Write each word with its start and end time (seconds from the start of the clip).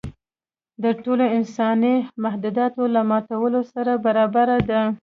د 0.83 0.85
ټولو 1.03 1.25
انساني 1.37 1.95
معاهداتو 2.21 2.83
له 2.95 3.01
ماتولو 3.09 3.61
سره 3.73 3.91
برابر 4.05 4.47
دی. 4.69 4.81